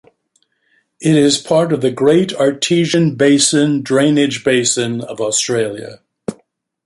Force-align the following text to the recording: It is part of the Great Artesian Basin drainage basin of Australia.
It 0.99 1.15
is 1.15 1.37
part 1.37 1.71
of 1.71 1.81
the 1.81 1.91
Great 1.91 2.33
Artesian 2.33 3.13
Basin 3.17 3.83
drainage 3.83 4.43
basin 4.43 5.01
of 5.01 5.21
Australia. 5.21 6.01